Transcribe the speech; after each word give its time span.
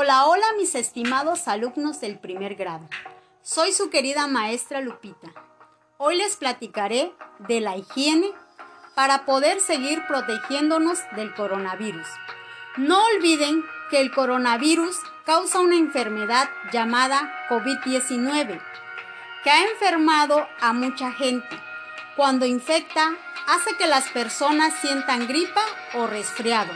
Hola, 0.00 0.26
hola 0.26 0.46
mis 0.56 0.76
estimados 0.76 1.48
alumnos 1.48 2.00
del 2.00 2.20
primer 2.20 2.54
grado. 2.54 2.88
Soy 3.42 3.72
su 3.72 3.90
querida 3.90 4.28
maestra 4.28 4.80
Lupita. 4.80 5.26
Hoy 5.96 6.14
les 6.16 6.36
platicaré 6.36 7.12
de 7.40 7.60
la 7.60 7.76
higiene 7.76 8.30
para 8.94 9.24
poder 9.24 9.60
seguir 9.60 10.06
protegiéndonos 10.06 11.00
del 11.16 11.34
coronavirus. 11.34 12.06
No 12.76 13.04
olviden 13.06 13.64
que 13.90 14.00
el 14.00 14.12
coronavirus 14.12 14.96
causa 15.26 15.58
una 15.58 15.74
enfermedad 15.74 16.48
llamada 16.72 17.48
COVID-19 17.48 18.60
que 19.42 19.50
ha 19.50 19.64
enfermado 19.64 20.46
a 20.60 20.72
mucha 20.74 21.10
gente. 21.10 21.58
Cuando 22.14 22.46
infecta, 22.46 23.16
hace 23.48 23.76
que 23.76 23.88
las 23.88 24.08
personas 24.10 24.74
sientan 24.80 25.26
gripa 25.26 25.62
o 25.94 26.06
resfriado 26.06 26.70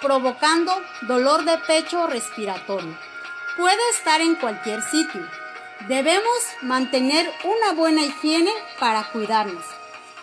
provocando 0.00 0.72
dolor 1.02 1.44
de 1.44 1.58
pecho 1.58 2.06
respiratorio. 2.06 2.96
Puede 3.56 3.90
estar 3.90 4.20
en 4.20 4.36
cualquier 4.36 4.82
sitio. 4.82 5.28
Debemos 5.88 6.38
mantener 6.62 7.30
una 7.44 7.72
buena 7.72 8.02
higiene 8.02 8.52
para 8.78 9.10
cuidarnos. 9.10 9.64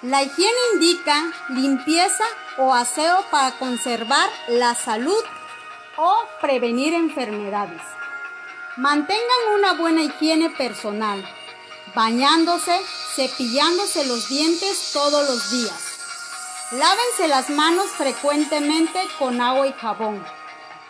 La 0.01 0.23
higiene 0.23 0.57
indica 0.73 1.31
limpieza 1.49 2.25
o 2.57 2.73
aseo 2.73 3.23
para 3.31 3.51
conservar 3.57 4.29
la 4.47 4.75
salud 4.75 5.23
o 5.97 6.23
prevenir 6.41 6.93
enfermedades. 6.93 7.81
Mantengan 8.77 9.53
una 9.57 9.73
buena 9.73 10.03
higiene 10.03 10.49
personal, 10.49 11.25
bañándose, 11.95 12.77
cepillándose 13.15 14.05
los 14.05 14.27
dientes 14.27 14.91
todos 14.93 15.27
los 15.29 15.51
días 15.51 15.84
Lávense 16.71 17.27
las 17.27 17.51
manos 17.51 17.91
frecuentemente 17.91 18.99
con 19.19 19.39
agua 19.39 19.67
y 19.67 19.73
jabón. 19.73 20.25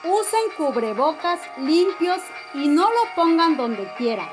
Usen 0.06 0.52
cubrebocas 0.56 1.42
limpios 1.58 2.22
y 2.54 2.70
no 2.70 2.90
lo 2.90 3.14
pongan 3.14 3.58
donde 3.58 3.94
quiera. 3.98 4.30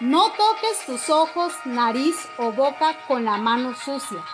No 0.00 0.32
toques 0.32 0.84
tus 0.84 1.10
ojos, 1.10 1.52
nariz 1.64 2.16
o 2.38 2.50
boca 2.50 2.96
con 3.06 3.24
la 3.24 3.36
mano 3.36 3.76
sucia. 3.76 4.24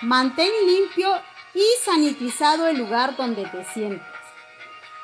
Mantén 0.00 0.50
limpio 0.66 1.10
y 1.52 1.66
sanitizado 1.84 2.66
el 2.66 2.78
lugar 2.78 3.16
donde 3.16 3.44
te 3.44 3.62
sientes. 3.66 4.06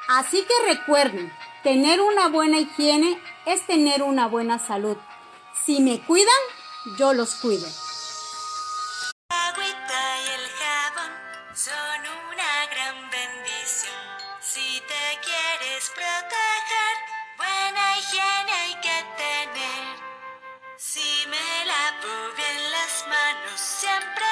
Así 0.09 0.43
que 0.45 0.75
recuerden, 0.75 1.31
tener 1.63 2.01
una 2.01 2.29
buena 2.29 2.59
higiene 2.59 3.21
es 3.45 3.67
tener 3.67 4.03
una 4.03 4.29
buena 4.29 4.59
salud. 4.59 4.97
Si 5.63 5.81
me 5.81 6.01
cuidan, 6.01 6.33
yo 6.97 7.13
los 7.13 7.35
cuido. 7.35 7.67
la 21.65 21.95
en 22.39 22.71
las 22.71 23.07
manos 23.09 23.61
siempre. 23.61 24.26